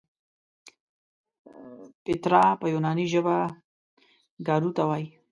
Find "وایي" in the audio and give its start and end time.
4.89-5.07